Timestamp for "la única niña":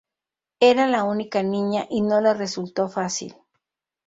0.87-1.85